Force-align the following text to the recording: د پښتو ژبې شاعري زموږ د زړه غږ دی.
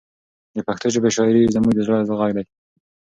د 0.55 0.57
پښتو 0.67 0.87
ژبې 0.93 1.09
شاعري 1.15 1.51
زموږ 1.55 1.73
د 1.75 1.79
زړه 1.87 1.97
غږ 2.19 2.31
دی. 2.37 2.45